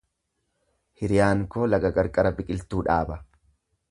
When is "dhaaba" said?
2.91-3.21